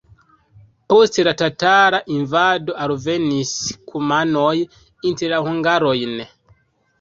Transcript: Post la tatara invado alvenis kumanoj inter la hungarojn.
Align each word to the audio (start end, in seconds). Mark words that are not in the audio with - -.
Post 0.93 1.19
la 1.27 1.33
tatara 1.41 1.99
invado 2.15 2.77
alvenis 2.85 3.51
kumanoj 3.93 4.55
inter 5.13 5.35
la 5.35 5.43
hungarojn. 5.51 6.19